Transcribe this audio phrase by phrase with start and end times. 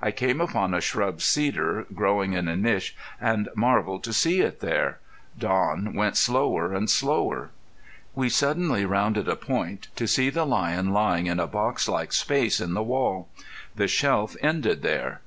[0.00, 4.60] I came upon a shrub cedar growing in a niche and marveled to see it
[4.60, 5.00] there.
[5.36, 7.50] Don went slower and slower.
[8.14, 12.60] We suddenly rounded a point, to see the lion lying in a box like space
[12.60, 13.28] in the wall.
[13.74, 15.20] The shelf ended there.